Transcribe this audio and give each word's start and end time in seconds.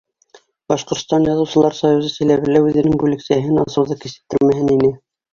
Башҡортостан 0.71 1.25
Яҙыусылар 1.31 1.75
союзы 1.79 2.09
Силәбелә 2.13 2.61
үҙенең 2.69 2.95
бүлексәһен 3.03 3.61
асыуҙы 3.65 3.99
кисектермәһен 4.07 4.73
ине. 4.77 4.91